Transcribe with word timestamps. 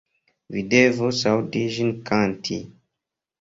Vi 0.55 0.61
devus 0.71 1.19
aŭdi 1.33 1.61
ĝin 1.77 1.93
kanti. 2.09 2.59